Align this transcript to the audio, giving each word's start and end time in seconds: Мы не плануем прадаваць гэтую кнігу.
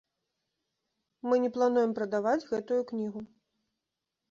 Мы 1.27 1.35
не 1.43 1.51
плануем 1.59 1.91
прадаваць 2.01 2.47
гэтую 2.55 2.81
кнігу. 2.91 3.19